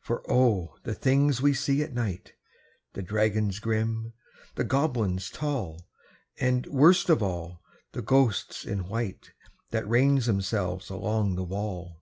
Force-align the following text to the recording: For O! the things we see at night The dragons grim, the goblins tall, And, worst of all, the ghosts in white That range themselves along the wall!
For 0.00 0.22
O! 0.30 0.76
the 0.84 0.94
things 0.94 1.42
we 1.42 1.52
see 1.52 1.82
at 1.82 1.92
night 1.92 2.34
The 2.92 3.02
dragons 3.02 3.58
grim, 3.58 4.12
the 4.54 4.62
goblins 4.62 5.28
tall, 5.28 5.88
And, 6.38 6.64
worst 6.68 7.10
of 7.10 7.20
all, 7.20 7.64
the 7.90 8.00
ghosts 8.00 8.64
in 8.64 8.86
white 8.88 9.32
That 9.72 9.88
range 9.88 10.26
themselves 10.26 10.88
along 10.88 11.34
the 11.34 11.42
wall! 11.42 12.00